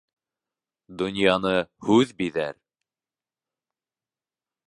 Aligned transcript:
Донъяны 1.01 1.51
һүҙ 1.89 2.15
биҙәр. 2.21 2.57